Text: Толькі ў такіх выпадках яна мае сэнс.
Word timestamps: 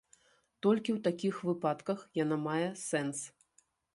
Толькі 0.65 0.89
ў 0.93 0.99
такіх 1.07 1.35
выпадках 1.51 1.99
яна 2.23 2.37
мае 2.47 2.65
сэнс. 2.87 3.19